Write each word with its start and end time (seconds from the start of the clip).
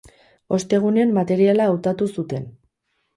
Ostegunean 0.55 1.13
materiala 1.17 1.67
hautatu 1.73 2.09
zuten. 2.15 2.49